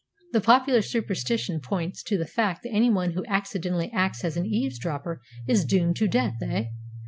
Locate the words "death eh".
6.07-6.69